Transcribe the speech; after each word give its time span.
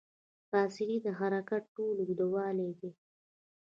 فاصلې 0.49 0.97
د 1.05 1.07
حرکت 1.19 1.63
ټول 1.75 1.93
اوږدوالی 2.01 2.69
دی. 2.79 2.91